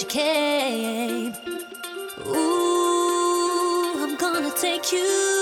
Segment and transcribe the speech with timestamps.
[0.00, 1.32] you came.
[2.26, 5.37] Ooh, I'm gonna take you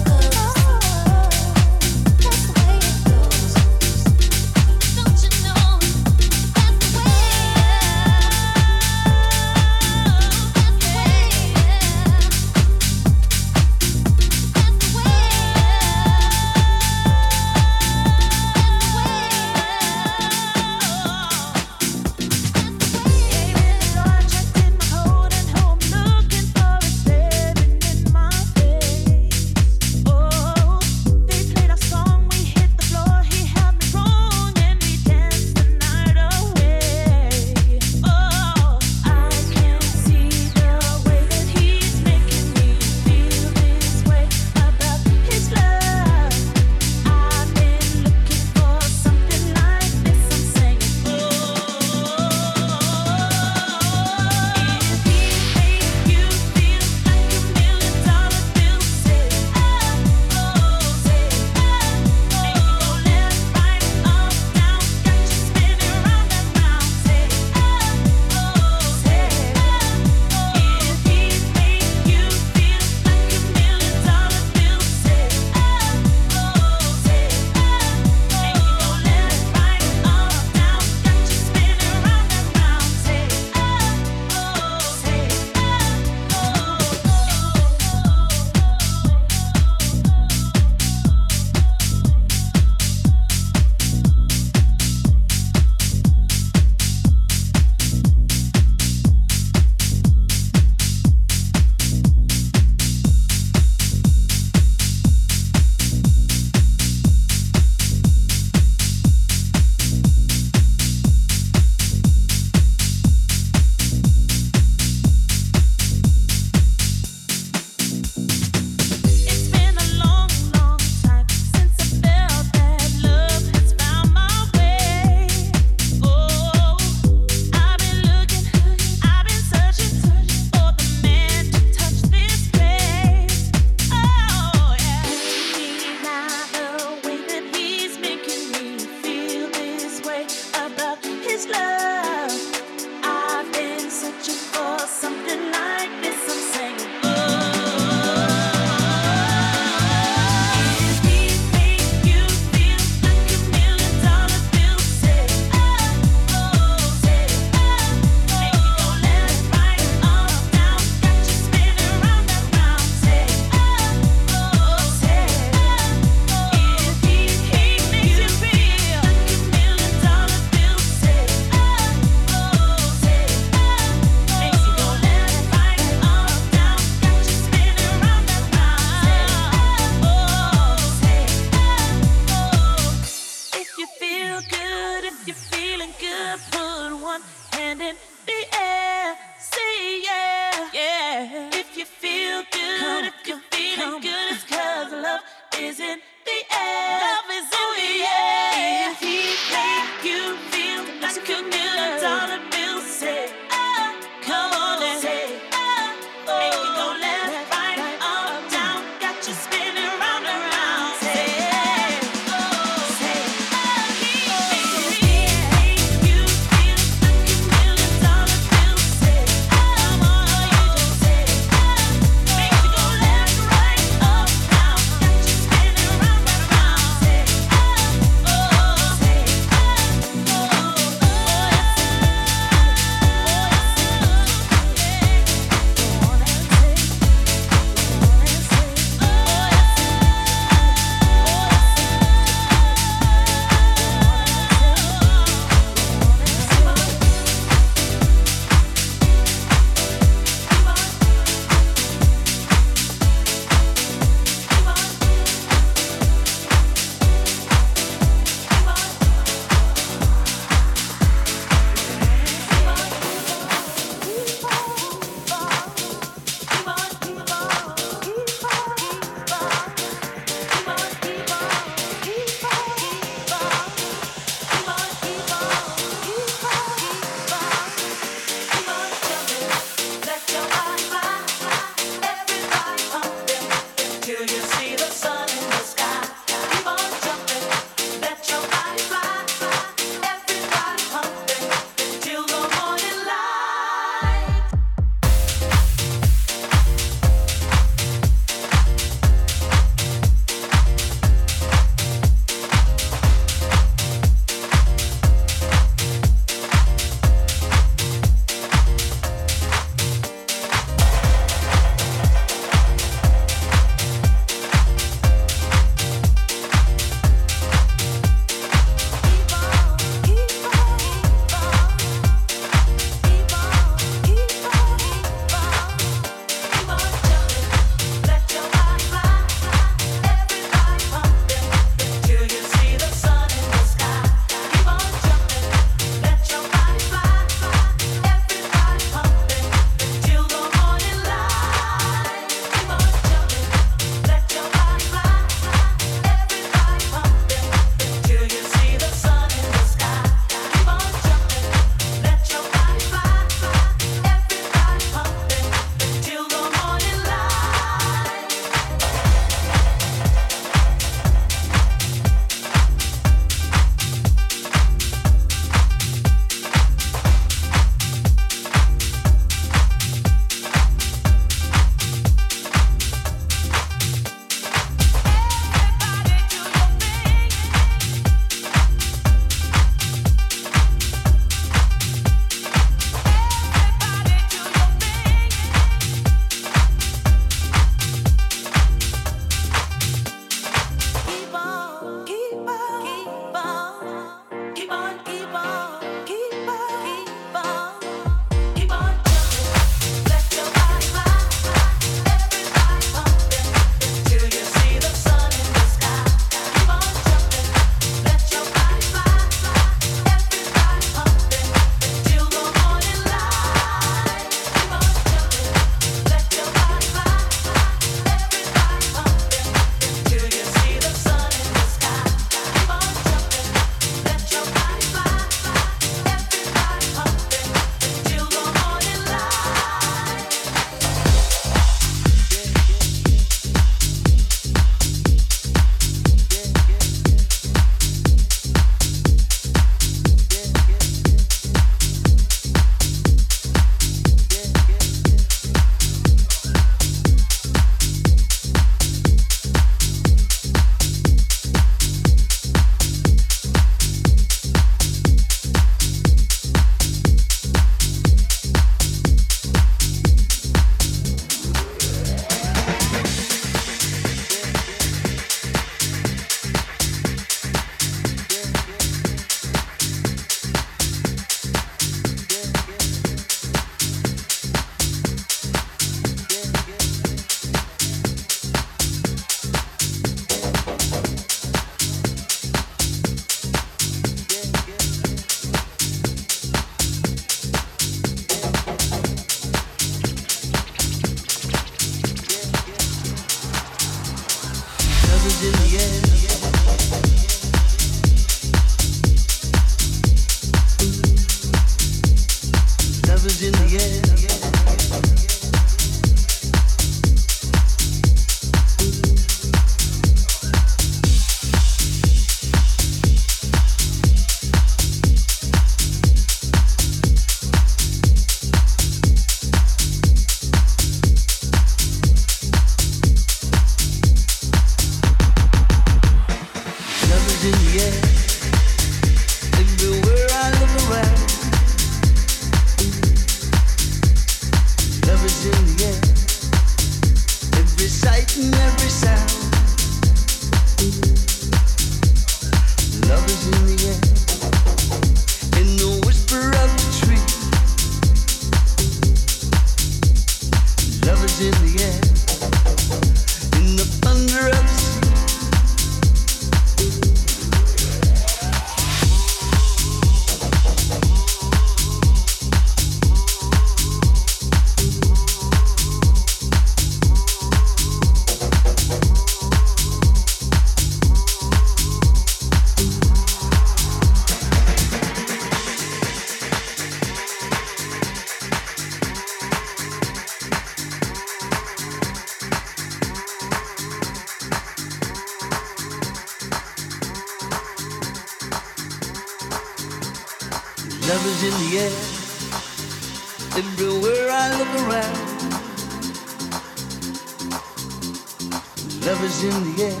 [599.06, 600.00] Love is in the air.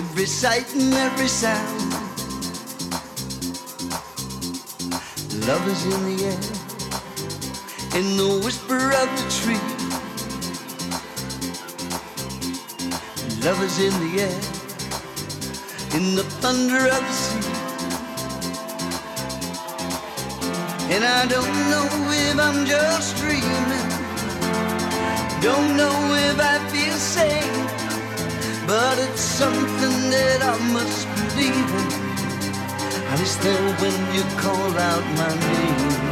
[0.00, 1.92] Every sight and every sound.
[5.46, 6.40] Love is in the air.
[8.00, 9.60] In the whisper of the tree.
[13.44, 14.40] Love is in the air.
[15.98, 17.44] In the thunder of the sea.
[20.94, 23.90] And I don't know if I'm just dreaming.
[25.42, 26.63] Don't know if I feel safe.
[28.66, 31.88] But it's something that I must believe in.
[33.10, 36.03] And it's there when you call out my name.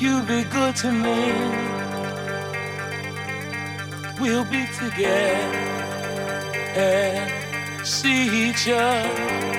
[0.00, 1.32] you be good to me.
[4.18, 5.58] We'll be together
[6.74, 9.49] and see each other.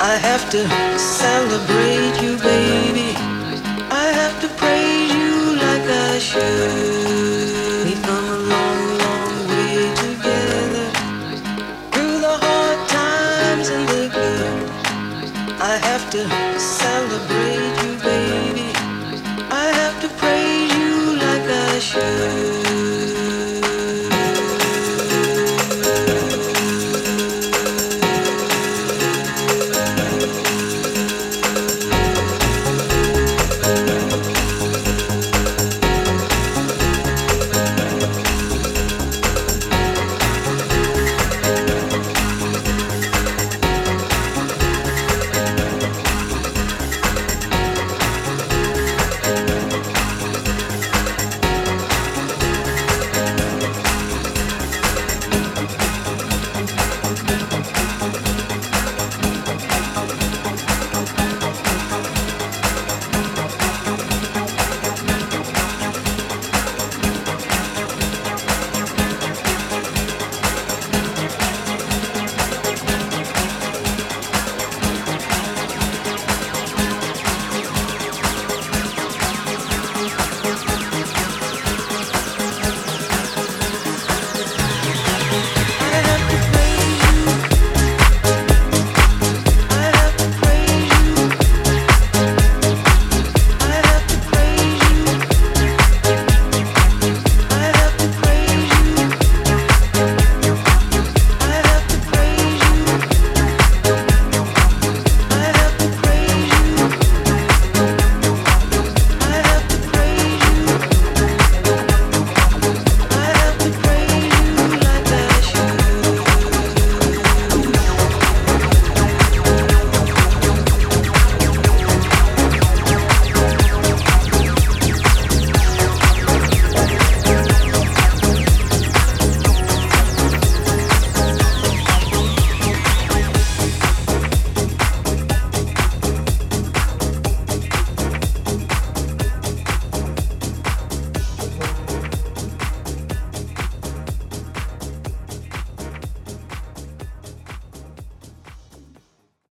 [0.00, 3.27] I have to celebrate you, baby.